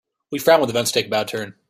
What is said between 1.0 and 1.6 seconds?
a bad turn.